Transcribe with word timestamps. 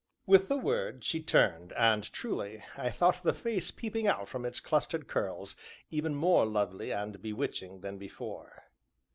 With 0.25 0.47
the 0.47 0.57
word, 0.57 1.03
she 1.03 1.21
turned, 1.21 1.73
and 1.73 2.11
truly, 2.11 2.63
I 2.75 2.89
thought 2.89 3.21
the 3.21 3.35
face 3.35 3.69
peeping 3.69 4.07
out 4.07 4.27
from 4.27 4.45
its 4.45 4.59
clustered 4.59 5.07
curls 5.07 5.55
even 5.91 6.15
more 6.15 6.43
lovely 6.43 6.89
and 6.91 7.21
bewitching 7.21 7.81
than 7.81 7.99
before. 7.99 8.63